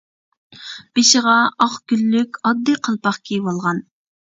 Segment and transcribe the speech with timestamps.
[0.99, 1.35] بېشىغا
[1.67, 3.87] ئاق گۈللۈك ئاددىي قالپاق كىيىۋالغان.